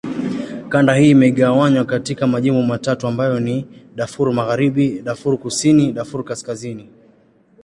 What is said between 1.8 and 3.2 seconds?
katika majimbo matatu